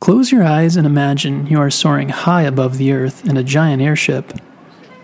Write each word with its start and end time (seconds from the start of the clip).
Close 0.00 0.30
your 0.30 0.44
eyes 0.44 0.76
and 0.76 0.86
imagine 0.86 1.48
you 1.48 1.58
are 1.58 1.70
soaring 1.70 2.08
high 2.08 2.42
above 2.42 2.78
the 2.78 2.92
earth 2.92 3.26
in 3.26 3.36
a 3.36 3.42
giant 3.42 3.82
airship. 3.82 4.32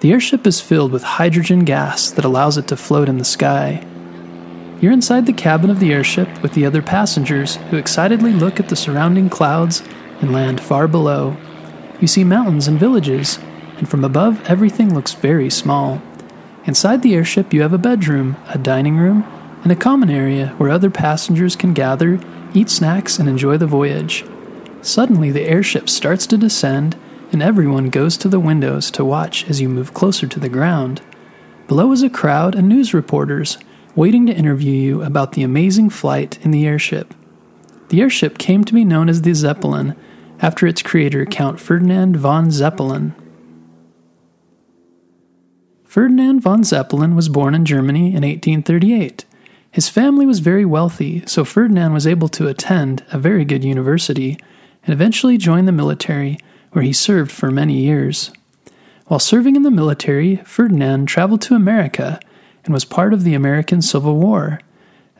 The 0.01 0.13
airship 0.13 0.47
is 0.47 0.61
filled 0.61 0.93
with 0.93 1.03
hydrogen 1.03 1.65
gas 1.65 2.13
that 2.13 2.25
allows 2.25 2.57
it 2.57 2.69
to 2.69 2.77
float 2.77 3.09
in 3.09 3.19
the 3.19 3.25
sky. 3.25 3.85
You're 4.81 4.93
inside 4.93 5.27
the 5.27 5.33
cabin 5.33 5.69
of 5.69 5.81
the 5.81 5.93
airship 5.93 6.29
with 6.43 6.53
the 6.53 6.65
other 6.65 6.81
passengers 6.81 7.57
who 7.57 7.77
excitedly 7.77 8.33
look 8.33 8.61
at 8.61 8.69
the 8.69 8.77
surrounding 8.77 9.29
clouds 9.29 9.83
and 10.21 10.33
land 10.33 10.61
far 10.61 10.87
below. 10.87 11.37
You 12.01 12.07
see 12.07 12.23
mountains 12.23 12.69
and 12.69 12.79
villages, 12.79 13.39
and 13.79 13.89
from 13.89 14.05
above, 14.05 14.49
everything 14.49 14.95
looks 14.95 15.13
very 15.15 15.51
small. 15.51 16.01
Inside 16.67 17.03
the 17.03 17.15
airship, 17.15 17.53
you 17.53 17.63
have 17.63 17.73
a 17.73 17.79
bedroom, 17.79 18.37
a 18.49 18.59
dining 18.59 18.97
room, 18.97 19.25
and 19.65 19.73
a 19.73 19.77
common 19.77 20.09
area 20.09 20.55
where 20.57 20.71
other 20.71 20.91
passengers 20.91 21.57
can 21.57 21.75
gather, 21.75 22.21
eat 22.55 22.71
snacks, 22.71 23.19
and 23.19 23.29
enjoy 23.29 23.57
the 23.57 23.67
voyage. 23.67 24.25
Suddenly, 24.85 25.31
the 25.31 25.49
airship 25.49 25.89
starts 25.89 26.27
to 26.27 26.37
descend, 26.37 26.95
and 27.33 27.43
everyone 27.43 27.89
goes 27.89 28.19
to 28.19 28.29
the 28.29 28.39
windows 28.39 28.91
to 28.91 29.03
watch 29.03 29.49
as 29.49 29.59
you 29.59 29.67
move 29.67 29.95
closer 29.95 30.27
to 30.27 30.39
the 30.39 30.51
ground. 30.51 31.01
Below 31.67 31.91
is 31.93 32.03
a 32.03 32.11
crowd 32.11 32.55
of 32.55 32.65
news 32.65 32.93
reporters 32.93 33.57
waiting 33.97 34.27
to 34.27 34.35
interview 34.35 34.73
you 34.73 35.03
about 35.03 35.33
the 35.33 35.43
amazing 35.43 35.89
flight 35.89 36.39
in 36.43 36.51
the 36.51 36.67
airship. 36.67 37.15
The 37.89 38.03
airship 38.03 38.37
came 38.37 38.63
to 38.65 38.75
be 38.75 38.85
known 38.85 39.09
as 39.09 39.23
the 39.23 39.33
Zeppelin 39.33 39.97
after 40.41 40.67
its 40.67 40.83
creator, 40.83 41.25
Count 41.25 41.59
Ferdinand 41.59 42.19
von 42.19 42.51
Zeppelin. 42.51 43.15
Ferdinand 45.85 46.41
von 46.41 46.63
Zeppelin 46.63 47.17
was 47.17 47.31
born 47.31 47.55
in 47.55 47.65
Germany 47.65 48.09
in 48.09 48.23
1838. 48.23 49.25
His 49.71 49.89
family 49.89 50.27
was 50.27 50.41
very 50.41 50.67
wealthy, 50.67 51.23
so 51.25 51.43
Ferdinand 51.43 51.95
was 51.95 52.07
able 52.07 52.29
to 52.29 52.49
attend 52.49 53.03
a 53.11 53.19
very 53.19 53.47
good 53.47 53.65
university 53.65 54.39
and 54.85 54.93
eventually 54.93 55.37
joined 55.37 55.67
the 55.67 55.73
military, 55.73 56.39
where 56.73 56.85
he 56.85 56.93
served 56.93 57.33
for 57.33 57.51
many 57.51 57.81
years. 57.81 58.31
While 59.07 59.21
serving 59.21 59.57
in 59.57 59.63
the 59.63 59.71
military, 59.71 60.37
Ferdinand 60.37 61.07
traveled 61.07 61.43
to 61.43 61.55
America 61.55 62.19
and 62.65 62.73
was 62.73 62.85
part 62.85 63.13
of 63.13 63.25
the 63.25 63.35
American 63.35 63.83
Civil 63.83 64.17
War. 64.17 64.61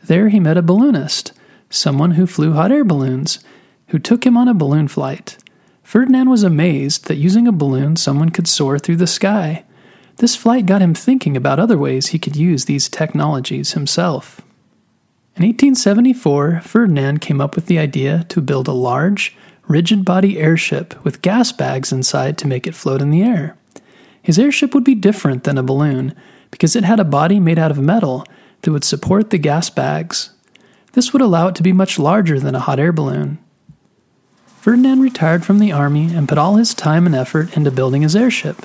There 0.03 0.29
he 0.29 0.41
met 0.41 0.57
a 0.57 0.63
balloonist, 0.63 1.33
someone 1.71 2.13
who 2.13 2.27
flew 2.27 2.53
hot 2.53 2.73
air 2.73 2.85
balloons, 2.85 3.41
who 3.89 3.99
took 3.99 4.25
him 4.25 4.37
on 4.37 4.49
a 4.49 4.55
balloon 4.55 4.89
flight. 4.89 5.37
Ferdinand 5.83 6.31
was 6.31 6.43
amazed 6.43 7.07
that 7.07 7.17
using 7.17 7.47
a 7.47 7.53
balloon 7.53 7.97
someone 7.97 8.31
could 8.31 8.49
soar 8.49 8.79
through 8.79 8.97
the 8.97 9.07
sky. 9.07 9.65
This 10.17 10.35
flight 10.35 10.67
got 10.67 10.81
him 10.81 10.95
thinking 10.95 11.37
about 11.37 11.59
other 11.59 11.77
ways 11.77 12.09
he 12.09 12.19
could 12.19 12.37
use 12.37 12.65
these 12.65 12.89
technologies 12.89 13.73
himself. 13.73 14.41
In 15.37 15.43
1874, 15.43 16.61
Ferdinand 16.63 17.21
came 17.21 17.41
up 17.41 17.55
with 17.55 17.67
the 17.67 17.79
idea 17.79 18.25
to 18.29 18.41
build 18.41 18.69
a 18.69 18.73
large, 18.73 19.37
rigid 19.67 20.05
body 20.05 20.39
airship 20.39 21.03
with 21.05 21.23
gas 21.23 21.53
bags 21.53 21.93
inside 21.93 22.39
to 22.39 22.47
make 22.47 22.67
it 22.67 22.75
float 22.75 23.01
in 23.01 23.11
the 23.11 23.23
air. 23.23 23.57
His 24.21 24.39
airship 24.39 24.75
would 24.75 24.85
be 24.85 24.95
different 24.95 25.45
than 25.45 25.59
a 25.59 25.63
balloon 25.63 26.15
because 26.51 26.77
it 26.77 26.85
had 26.85 27.01
a 27.01 27.05
body 27.05 27.41
made 27.41 27.59
out 27.59 27.71
of 27.71 27.79
metal 27.79 28.25
that 28.63 28.73
would 28.73 28.85
support 28.85 29.31
the 29.31 29.39
gas 29.39 29.71
bags. 29.71 30.31
This 30.93 31.13
would 31.13 31.23
allow 31.23 31.49
it 31.49 31.55
to 31.57 31.63
be 31.63 31.73
much 31.73 31.99
larger 31.99 32.39
than 32.39 32.55
a 32.55 32.61
hot 32.61 32.79
air 32.79 32.93
balloon. 32.93 33.39
Ferdinand 34.61 35.03
retired 35.03 35.45
from 35.45 35.59
the 35.59 35.73
army 35.73 36.15
and 36.15 36.29
put 36.29 36.39
all 36.39 36.57
his 36.57 36.73
time 36.73 37.05
and 37.05 37.15
effort 37.15 37.55
into 37.55 37.71
building 37.71 38.01
his 38.01 38.17
airship. 38.17 38.65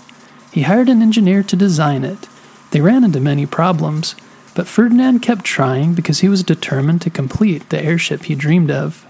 He 0.52 0.62
hired 0.62 0.88
an 0.88 1.02
engineer 1.02 1.44
to 1.44 1.56
design 1.56 2.06
it. 2.06 2.30
They 2.72 2.80
ran 2.80 3.04
into 3.04 3.20
many 3.20 3.46
problems, 3.46 4.16
but 4.56 4.68
Ferdinand 4.68 5.20
kept 5.20 5.44
trying 5.44 5.96
because 5.96 6.20
he 6.20 6.30
was 6.30 6.44
determined 6.44 7.02
to 7.02 7.10
complete 7.10 7.70
the 7.70 7.84
airship 7.84 8.24
he 8.24 8.36
dreamed 8.36 8.72
of. 8.72 9.06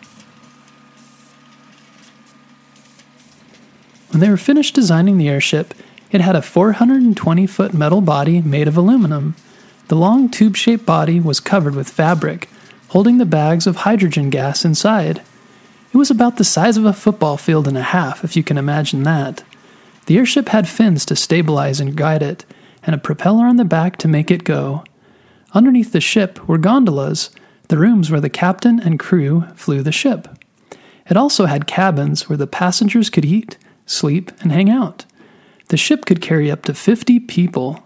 When 4.20 4.28
they 4.28 4.31
were 4.31 4.36
finished 4.36 4.75
designing 4.75 5.17
the 5.17 5.30
airship, 5.30 5.73
it 6.12 6.20
had 6.20 6.36
a 6.36 6.42
420 6.42 7.48
foot 7.48 7.73
metal 7.73 8.02
body 8.02 8.42
made 8.42 8.67
of 8.67 8.75
aluminum. 8.75 9.34
The 9.88 9.96
long 9.96 10.28
tube 10.28 10.57
shaped 10.57 10.85
body 10.85 11.22
was 11.22 11.40
covered 11.40 11.74
with 11.74 11.90
fabric, 11.90 12.50
holding 12.90 13.18
the 13.18 13.25
bags 13.25 13.66
of 13.66 13.78
hydrogen 13.78 14.30
gas 14.30 14.66
inside. 14.66 15.22
It 15.94 15.97
was 15.97 16.12
about 16.12 16.35
the 16.35 16.44
size 16.44 16.75
of 16.75 16.84
a 16.84 16.91
football 16.91 17.38
field 17.38 17.66
and 17.66 17.78
a 17.78 17.81
half, 17.81 18.25
if 18.25 18.35
you 18.35 18.44
can 18.44 18.57
imagine 18.57 19.03
that. 19.03 19.41
The 20.07 20.18
airship 20.18 20.50
had 20.50 20.68
fins 20.68 21.06
to 21.06 21.16
stabilize 21.16 21.80
and 21.80 21.96
guide 21.96 22.22
it, 22.22 22.44
and 22.84 22.94
a 22.94 22.97
propeller 22.97 23.46
on 23.46 23.56
the 23.56 23.63
back 23.63 23.96
to 24.00 24.09
make 24.09 24.30
it 24.30 24.44
go. 24.44 24.84
Underneath 25.53 25.94
the 25.94 26.01
ship 26.01 26.46
were 26.46 26.57
gondolas, 26.57 27.30
the 27.69 27.78
rooms 27.78 28.12
where 28.12 28.19
the 28.19 28.30
captain 28.30 28.81
and 28.81 29.00
crew 29.00 29.46
flew 29.56 29.81
the 29.81 29.94
ship. 29.94 30.28
It 31.09 31.16
also 31.16 31.46
had 31.46 31.68
cabins 31.68 32.28
where 32.28 32.36
the 32.36 32.47
passengers 32.47 33.09
could 33.09 33.24
eat, 33.24 33.56
sleep, 33.89 34.31
and 34.41 34.51
hang 34.51 34.69
out. 34.69 35.05
The 35.69 35.77
ship 35.77 36.05
could 36.05 36.22
carry 36.22 36.50
up 36.50 36.63
to 36.63 36.73
50 36.73 37.19
people. 37.22 37.83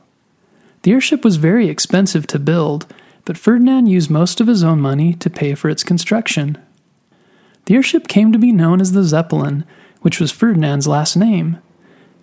The 0.83 0.91
airship 0.91 1.23
was 1.23 1.37
very 1.37 1.69
expensive 1.69 2.27
to 2.27 2.39
build, 2.39 2.85
but 3.25 3.37
Ferdinand 3.37 3.87
used 3.87 4.09
most 4.09 4.41
of 4.41 4.47
his 4.47 4.63
own 4.63 4.81
money 4.81 5.13
to 5.15 5.29
pay 5.29 5.55
for 5.55 5.69
its 5.69 5.83
construction. 5.83 6.57
The 7.65 7.75
airship 7.75 8.07
came 8.07 8.31
to 8.33 8.39
be 8.39 8.51
known 8.51 8.81
as 8.81 8.91
the 8.91 9.03
Zeppelin, 9.03 9.63
which 10.01 10.19
was 10.19 10.31
Ferdinand's 10.31 10.87
last 10.87 11.15
name. 11.15 11.59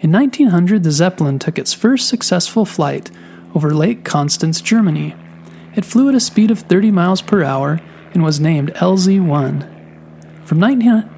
In 0.01 0.13
1900, 0.13 0.83
the 0.83 0.91
Zeppelin 0.91 1.39
took 1.39 1.59
its 1.59 1.73
first 1.73 2.09
successful 2.09 2.65
flight 2.65 3.11
over 3.55 3.75
Lake 3.75 4.05
Constance, 4.05 4.61
Germany. 4.61 5.15
It 5.75 5.85
flew 5.85 6.09
at 6.09 6.15
a 6.15 6.21
speed 6.21 6.51
of 6.51 6.61
30 6.61 6.91
miles 6.91 7.23
per 7.23 7.43
hour 7.43 7.81
and 8.13 8.23
was 8.23 8.41
named 8.41 8.75
LZ 8.75 9.25
1. 9.25 10.43
From 10.45 10.59
19, 10.59 11.09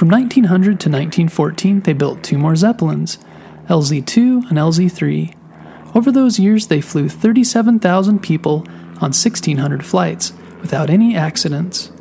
from 0.00 0.08
1900 0.08 0.80
to 0.80 0.88
1914, 0.88 1.80
they 1.80 1.92
built 1.92 2.22
two 2.22 2.38
more 2.38 2.56
Zeppelins, 2.56 3.18
LZ 3.68 4.06
2 4.06 4.44
and 4.48 4.56
LZ 4.56 4.90
3. 4.90 5.34
Over 5.94 6.10
those 6.10 6.38
years, 6.38 6.68
they 6.68 6.80
flew 6.80 7.10
37,000 7.10 8.20
people 8.20 8.64
on 8.96 9.12
1,600 9.12 9.84
flights 9.84 10.32
without 10.62 10.88
any 10.88 11.14
accidents. 11.14 11.92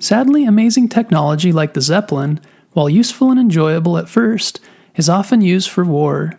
Sadly, 0.00 0.44
amazing 0.44 0.90
technology 0.90 1.50
like 1.50 1.72
the 1.72 1.80
Zeppelin, 1.80 2.42
while 2.74 2.90
useful 2.90 3.30
and 3.30 3.40
enjoyable 3.40 3.96
at 3.96 4.10
first, 4.10 4.60
is 4.96 5.08
often 5.08 5.40
used 5.40 5.70
for 5.70 5.82
war. 5.82 6.38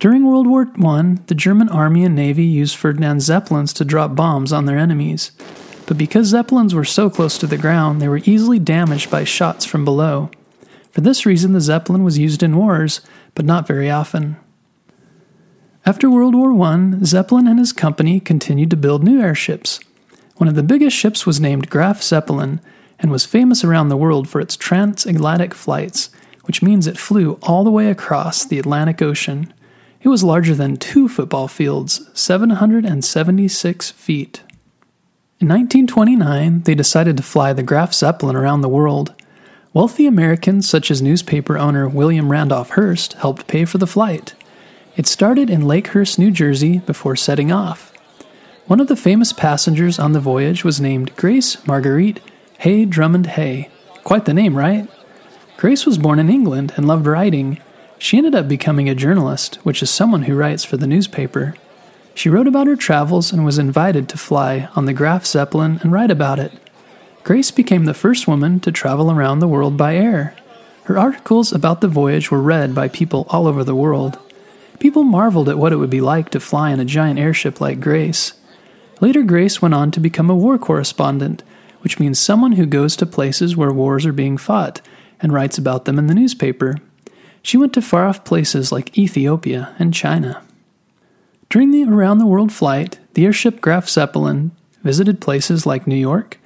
During 0.00 0.26
World 0.26 0.48
War 0.48 0.66
I, 0.84 1.18
the 1.26 1.36
German 1.36 1.68
Army 1.68 2.04
and 2.04 2.16
Navy 2.16 2.44
used 2.44 2.74
Ferdinand 2.74 3.20
Zeppelins 3.20 3.72
to 3.74 3.84
drop 3.84 4.16
bombs 4.16 4.52
on 4.52 4.64
their 4.64 4.76
enemies 4.76 5.30
but 5.88 5.96
because 5.96 6.26
Zeppelins 6.26 6.74
were 6.74 6.84
so 6.84 7.08
close 7.08 7.38
to 7.38 7.46
the 7.46 7.56
ground, 7.56 8.02
they 8.02 8.08
were 8.08 8.20
easily 8.24 8.58
damaged 8.58 9.10
by 9.10 9.24
shots 9.24 9.64
from 9.64 9.86
below. 9.86 10.30
For 10.90 11.00
this 11.00 11.24
reason, 11.24 11.54
the 11.54 11.62
Zeppelin 11.62 12.04
was 12.04 12.18
used 12.18 12.42
in 12.42 12.58
wars, 12.58 13.00
but 13.34 13.46
not 13.46 13.66
very 13.66 13.90
often. 13.90 14.36
After 15.86 16.10
World 16.10 16.34
War 16.34 16.52
I, 16.62 16.98
Zeppelin 17.04 17.46
and 17.46 17.58
his 17.58 17.72
company 17.72 18.20
continued 18.20 18.68
to 18.68 18.76
build 18.76 19.02
new 19.02 19.18
airships. 19.22 19.80
One 20.36 20.46
of 20.46 20.56
the 20.56 20.62
biggest 20.62 20.94
ships 20.94 21.24
was 21.24 21.40
named 21.40 21.70
Graf 21.70 22.02
Zeppelin 22.02 22.60
and 22.98 23.10
was 23.10 23.24
famous 23.24 23.64
around 23.64 23.88
the 23.88 23.96
world 23.96 24.28
for 24.28 24.42
its 24.42 24.58
transatlantic 24.58 25.54
flights, 25.54 26.10
which 26.44 26.60
means 26.60 26.86
it 26.86 26.98
flew 26.98 27.38
all 27.40 27.64
the 27.64 27.70
way 27.70 27.90
across 27.90 28.44
the 28.44 28.58
Atlantic 28.58 29.00
Ocean. 29.00 29.54
It 30.02 30.08
was 30.08 30.22
larger 30.22 30.54
than 30.54 30.76
two 30.76 31.08
football 31.08 31.48
fields, 31.48 32.10
776 32.12 33.90
feet. 33.92 34.42
In 35.40 35.46
1929, 35.46 36.62
they 36.62 36.74
decided 36.74 37.16
to 37.16 37.22
fly 37.22 37.52
the 37.52 37.62
Graf 37.62 37.94
Zeppelin 37.94 38.34
around 38.34 38.62
the 38.62 38.68
world. 38.68 39.14
Wealthy 39.72 40.04
Americans, 40.04 40.68
such 40.68 40.90
as 40.90 41.00
newspaper 41.00 41.56
owner 41.56 41.88
William 41.88 42.32
Randolph 42.32 42.70
Hearst, 42.70 43.12
helped 43.12 43.46
pay 43.46 43.64
for 43.64 43.78
the 43.78 43.86
flight. 43.86 44.34
It 44.96 45.06
started 45.06 45.48
in 45.48 45.62
Lakehurst, 45.62 46.18
New 46.18 46.32
Jersey, 46.32 46.78
before 46.78 47.14
setting 47.14 47.52
off. 47.52 47.92
One 48.66 48.80
of 48.80 48.88
the 48.88 48.96
famous 48.96 49.32
passengers 49.32 50.00
on 50.00 50.10
the 50.10 50.18
voyage 50.18 50.64
was 50.64 50.80
named 50.80 51.14
Grace 51.14 51.64
Marguerite 51.68 52.18
Hay 52.58 52.84
Drummond 52.84 53.28
Hay. 53.28 53.70
Quite 54.02 54.24
the 54.24 54.34
name, 54.34 54.58
right? 54.58 54.88
Grace 55.56 55.86
was 55.86 55.98
born 55.98 56.18
in 56.18 56.28
England 56.28 56.72
and 56.76 56.88
loved 56.88 57.06
writing. 57.06 57.60
She 57.96 58.16
ended 58.16 58.34
up 58.34 58.48
becoming 58.48 58.88
a 58.88 58.94
journalist, 58.96 59.54
which 59.62 59.84
is 59.84 59.90
someone 59.90 60.22
who 60.22 60.34
writes 60.34 60.64
for 60.64 60.76
the 60.76 60.88
newspaper. 60.88 61.54
She 62.18 62.28
wrote 62.28 62.48
about 62.48 62.66
her 62.66 62.74
travels 62.74 63.32
and 63.32 63.44
was 63.44 63.60
invited 63.60 64.08
to 64.08 64.18
fly 64.18 64.68
on 64.74 64.86
the 64.86 64.92
Graf 64.92 65.24
Zeppelin 65.24 65.78
and 65.82 65.92
write 65.92 66.10
about 66.10 66.40
it. 66.40 66.50
Grace 67.22 67.52
became 67.52 67.84
the 67.84 67.94
first 67.94 68.26
woman 68.26 68.58
to 68.58 68.72
travel 68.72 69.12
around 69.12 69.38
the 69.38 69.46
world 69.46 69.76
by 69.76 69.94
air. 69.94 70.34
Her 70.86 70.98
articles 70.98 71.52
about 71.52 71.80
the 71.80 71.86
voyage 71.86 72.28
were 72.28 72.42
read 72.42 72.74
by 72.74 72.88
people 72.88 73.28
all 73.30 73.46
over 73.46 73.62
the 73.62 73.72
world. 73.72 74.18
People 74.80 75.04
marveled 75.04 75.48
at 75.48 75.58
what 75.58 75.72
it 75.72 75.76
would 75.76 75.90
be 75.90 76.00
like 76.00 76.28
to 76.30 76.40
fly 76.40 76.72
in 76.72 76.80
a 76.80 76.84
giant 76.84 77.20
airship 77.20 77.60
like 77.60 77.78
Grace. 77.78 78.32
Later, 79.00 79.22
Grace 79.22 79.62
went 79.62 79.74
on 79.74 79.92
to 79.92 80.00
become 80.00 80.28
a 80.28 80.34
war 80.34 80.58
correspondent, 80.58 81.44
which 81.82 82.00
means 82.00 82.18
someone 82.18 82.54
who 82.54 82.66
goes 82.66 82.96
to 82.96 83.06
places 83.06 83.56
where 83.56 83.72
wars 83.72 84.04
are 84.04 84.12
being 84.12 84.38
fought 84.38 84.80
and 85.22 85.32
writes 85.32 85.56
about 85.56 85.84
them 85.84 86.00
in 86.00 86.08
the 86.08 86.16
newspaper. 86.16 86.78
She 87.42 87.56
went 87.56 87.72
to 87.74 87.80
far 87.80 88.06
off 88.06 88.24
places 88.24 88.72
like 88.72 88.98
Ethiopia 88.98 89.72
and 89.78 89.94
China. 89.94 90.42
During 91.50 91.70
the 91.70 91.84
around 91.84 92.18
the 92.18 92.26
world 92.26 92.52
flight, 92.52 92.98
the 93.14 93.24
airship 93.24 93.62
Graf 93.62 93.88
Zeppelin 93.88 94.50
visited 94.82 95.20
places 95.20 95.64
like 95.64 95.86
New 95.86 95.96
York, 95.96 96.38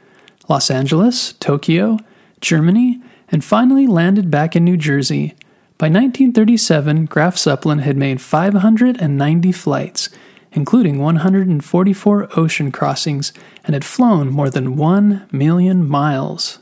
Los 0.49 0.70
Angeles, 0.70 1.32
Tokyo, 1.34 1.99
Germany, 2.40 3.02
and 3.28 3.44
finally 3.44 3.88
landed 3.88 4.31
back 4.31 4.54
in 4.54 4.64
New 4.64 4.76
Jersey. 4.76 5.34
By 5.76 5.87
1937, 5.88 7.06
Graf 7.06 7.37
Zeppelin 7.37 7.81
had 7.81 7.96
made 7.96 8.20
590 8.20 9.50
flights, 9.50 10.08
including 10.52 11.00
144 11.00 12.38
ocean 12.38 12.70
crossings, 12.70 13.32
and 13.64 13.75
had 13.75 13.84
flown 13.84 14.28
more 14.28 14.50
than 14.50 14.76
1 14.76 15.26
million 15.32 15.88
miles. 15.88 16.60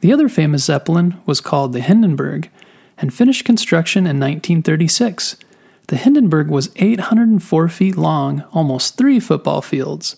The 0.00 0.12
other 0.12 0.28
famous 0.28 0.64
Zeppelin 0.64 1.20
was 1.26 1.40
called 1.40 1.72
the 1.72 1.80
Hindenburg 1.80 2.50
and 2.98 3.12
finished 3.12 3.44
construction 3.44 4.02
in 4.02 4.20
1936. 4.20 5.36
The 5.88 5.96
Hindenburg 5.96 6.48
was 6.48 6.70
804 6.76 7.68
feet 7.68 7.96
long, 7.96 8.44
almost 8.52 8.96
three 8.96 9.20
football 9.20 9.60
fields. 9.60 10.16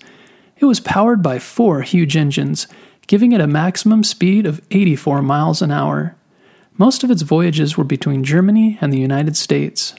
It 0.58 0.64
was 0.64 0.80
powered 0.80 1.22
by 1.22 1.38
four 1.38 1.82
huge 1.82 2.16
engines, 2.16 2.66
giving 3.06 3.32
it 3.32 3.40
a 3.40 3.46
maximum 3.46 4.04
speed 4.04 4.46
of 4.46 4.62
84 4.70 5.22
miles 5.22 5.62
an 5.62 5.70
hour. 5.70 6.16
Most 6.78 7.02
of 7.02 7.10
its 7.10 7.22
voyages 7.22 7.76
were 7.76 7.84
between 7.84 8.24
Germany 8.24 8.78
and 8.80 8.92
the 8.92 9.00
United 9.00 9.36
States. 9.36 9.92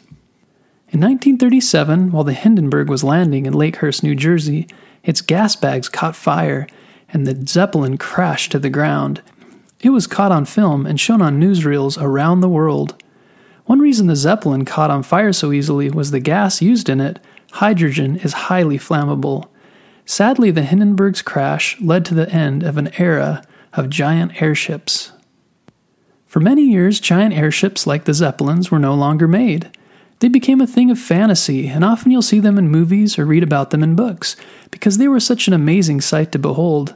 In 0.90 1.02
1937, 1.02 2.12
while 2.12 2.24
the 2.24 2.34
Hindenburg 2.34 2.90
was 2.90 3.04
landing 3.04 3.46
in 3.46 3.54
Lakehurst, 3.54 4.04
New 4.04 4.16
Jersey, 4.16 4.68
its 5.04 5.22
gas 5.22 5.56
bags 5.56 5.90
caught 5.90 6.16
fire 6.16 6.66
and 7.10 7.26
the 7.26 7.46
Zeppelin 7.48 7.98
crashed 7.98 8.52
to 8.52 8.60
the 8.60 8.70
ground. 8.70 9.22
It 9.82 9.90
was 9.90 10.08
caught 10.08 10.32
on 10.32 10.46
film 10.46 10.86
and 10.86 11.00
shown 11.00 11.22
on 11.22 11.40
newsreels 11.40 12.02
around 12.02 12.40
the 12.40 12.50
world. 12.50 13.02
One 13.68 13.80
reason 13.80 14.08
the 14.08 14.16
Zeppelin 14.16 14.64
caught 14.64 14.90
on 14.90 15.04
fire 15.04 15.34
so 15.34 15.52
easily 15.52 15.90
was 15.90 16.12
the 16.12 16.22
gas 16.22 16.62
used 16.62 16.88
in 16.88 17.02
it, 17.02 17.20
hydrogen, 17.52 18.16
is 18.16 18.32
highly 18.32 18.80
flammable. 18.80 19.50
Sadly, 20.06 20.52
the 20.52 20.64
Hindenburg's 20.64 21.22
crash 21.22 21.80
led 21.82 22.06
to 22.06 22.14
the 22.14 22.30
end 22.30 22.64
of 22.64 22.78
an 22.78 22.90
era 22.98 23.44
of 23.74 23.90
giant 23.90 24.42
airships. 24.42 25.12
For 26.28 26.40
many 26.40 26.64
years, 26.64 27.02
giant 27.02 27.34
airships 27.34 27.86
like 27.86 28.06
the 28.06 28.14
Zeppelins 28.14 28.72
were 28.72 28.80
no 28.80 28.94
longer 28.94 29.28
made. 29.28 29.70
They 30.20 30.30
became 30.30 30.62
a 30.62 30.68
thing 30.68 30.90
of 30.90 30.98
fantasy, 30.98 31.68
and 31.68 31.84
often 31.84 32.10
you'll 32.10 32.22
see 32.22 32.40
them 32.40 32.58
in 32.58 32.70
movies 32.70 33.20
or 33.20 33.26
read 33.26 33.44
about 33.44 33.72
them 33.72 33.84
in 33.84 33.98
books, 33.98 34.38
because 34.72 34.98
they 34.98 35.10
were 35.10 35.20
such 35.20 35.46
an 35.50 35.54
amazing 35.54 36.00
sight 36.00 36.32
to 36.32 36.40
behold. 36.40 36.96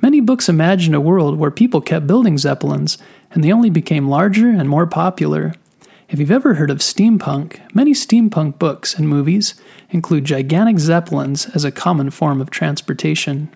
Many 0.00 0.20
books 0.20 0.48
imagined 0.48 0.94
a 0.94 1.00
world 1.00 1.40
where 1.40 1.50
people 1.50 1.80
kept 1.80 2.06
building 2.06 2.38
Zeppelins, 2.38 2.98
and 3.32 3.42
they 3.42 3.52
only 3.52 3.68
became 3.68 4.08
larger 4.08 4.48
and 4.50 4.68
more 4.68 4.86
popular. 4.86 5.54
If 6.14 6.20
you've 6.20 6.30
ever 6.30 6.54
heard 6.54 6.70
of 6.70 6.78
steampunk, 6.78 7.58
many 7.74 7.92
steampunk 7.92 8.56
books 8.60 8.94
and 8.94 9.08
movies 9.08 9.56
include 9.90 10.24
gigantic 10.24 10.78
zeppelins 10.78 11.46
as 11.56 11.64
a 11.64 11.72
common 11.72 12.10
form 12.10 12.40
of 12.40 12.50
transportation. 12.50 13.50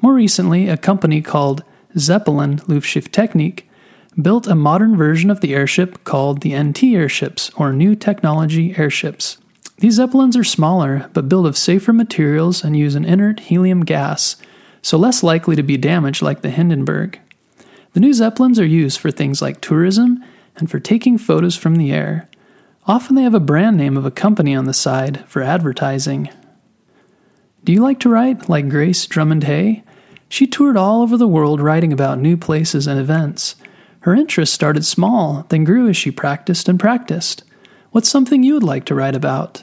More 0.00 0.12
recently, 0.12 0.68
a 0.68 0.76
company 0.76 1.22
called 1.22 1.62
Zeppelin 1.96 2.56
Luftschiffstechnik 2.66 3.62
built 4.20 4.48
a 4.48 4.56
modern 4.56 4.96
version 4.96 5.30
of 5.30 5.40
the 5.40 5.54
airship 5.54 6.02
called 6.02 6.40
the 6.40 6.60
NT 6.60 6.82
airships, 6.82 7.48
or 7.50 7.72
New 7.72 7.94
Technology 7.94 8.74
Airships. 8.76 9.38
These 9.78 9.94
zeppelins 9.94 10.36
are 10.36 10.42
smaller, 10.42 11.08
but 11.12 11.28
built 11.28 11.46
of 11.46 11.56
safer 11.56 11.92
materials 11.92 12.64
and 12.64 12.76
use 12.76 12.96
an 12.96 13.04
inert 13.04 13.38
helium 13.38 13.84
gas, 13.84 14.34
so 14.82 14.98
less 14.98 15.22
likely 15.22 15.54
to 15.54 15.62
be 15.62 15.76
damaged 15.76 16.22
like 16.22 16.42
the 16.42 16.50
Hindenburg. 16.50 17.20
The 17.92 18.00
new 18.00 18.12
zeppelins 18.12 18.58
are 18.58 18.66
used 18.66 18.98
for 18.98 19.12
things 19.12 19.40
like 19.40 19.60
tourism 19.60 20.24
and 20.56 20.70
for 20.70 20.80
taking 20.80 21.18
photos 21.18 21.56
from 21.56 21.76
the 21.76 21.92
air. 21.92 22.28
Often 22.86 23.16
they 23.16 23.22
have 23.22 23.34
a 23.34 23.40
brand 23.40 23.76
name 23.76 23.96
of 23.96 24.04
a 24.04 24.10
company 24.10 24.54
on 24.54 24.64
the 24.64 24.74
side 24.74 25.24
for 25.28 25.42
advertising. 25.42 26.28
Do 27.64 27.72
you 27.72 27.80
like 27.80 28.00
to 28.00 28.08
write 28.08 28.48
like 28.48 28.68
Grace 28.68 29.06
Drummond 29.06 29.44
Hay? 29.44 29.84
She 30.28 30.46
toured 30.46 30.76
all 30.76 31.02
over 31.02 31.16
the 31.16 31.28
world 31.28 31.60
writing 31.60 31.92
about 31.92 32.18
new 32.18 32.36
places 32.36 32.86
and 32.86 32.98
events. 32.98 33.54
Her 34.00 34.14
interest 34.14 34.52
started 34.52 34.84
small, 34.84 35.46
then 35.48 35.62
grew 35.62 35.88
as 35.88 35.96
she 35.96 36.10
practiced 36.10 36.68
and 36.68 36.80
practiced. 36.80 37.44
What's 37.92 38.08
something 38.08 38.42
you 38.42 38.54
would 38.54 38.62
like 38.62 38.84
to 38.86 38.94
write 38.94 39.14
about? 39.14 39.62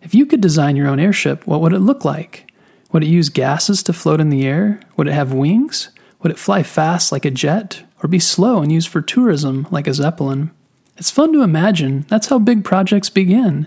If 0.00 0.14
you 0.14 0.26
could 0.26 0.40
design 0.40 0.76
your 0.76 0.86
own 0.86 1.00
airship, 1.00 1.46
what 1.46 1.60
would 1.60 1.72
it 1.72 1.80
look 1.80 2.04
like? 2.04 2.52
Would 2.92 3.02
it 3.02 3.08
use 3.08 3.30
gases 3.30 3.82
to 3.84 3.92
float 3.92 4.20
in 4.20 4.28
the 4.28 4.46
air? 4.46 4.78
Would 4.96 5.08
it 5.08 5.14
have 5.14 5.32
wings? 5.32 5.88
Would 6.22 6.30
it 6.30 6.38
fly 6.38 6.62
fast 6.62 7.10
like 7.10 7.24
a 7.24 7.30
jet? 7.30 7.82
Or 8.04 8.08
be 8.08 8.18
slow 8.18 8.60
and 8.60 8.70
used 8.70 8.88
for 8.88 9.00
tourism 9.00 9.66
like 9.70 9.86
a 9.86 9.94
zeppelin? 9.94 10.50
It's 10.98 11.10
fun 11.10 11.32
to 11.32 11.42
imagine. 11.42 12.04
That's 12.08 12.26
how 12.26 12.38
big 12.38 12.62
projects 12.62 13.08
begin 13.08 13.66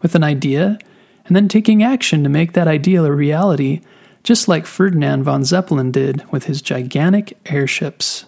with 0.00 0.14
an 0.14 0.24
idea, 0.24 0.78
and 1.26 1.36
then 1.36 1.48
taking 1.48 1.82
action 1.82 2.22
to 2.22 2.30
make 2.30 2.54
that 2.54 2.66
ideal 2.66 3.04
a 3.04 3.12
reality, 3.12 3.82
just 4.22 4.48
like 4.48 4.64
Ferdinand 4.64 5.24
von 5.24 5.44
Zeppelin 5.44 5.92
did 5.92 6.24
with 6.32 6.44
his 6.44 6.62
gigantic 6.62 7.36
airships. 7.44 8.24